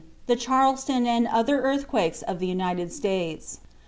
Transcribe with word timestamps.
The 0.25 0.35
Charleston 0.35 1.05
and 1.05 1.27
Other 1.27 1.61
Earthquakes 1.61 2.23
of 2.23 2.39
the 2.39 2.47
United 2.47 2.91
States. 2.91 3.59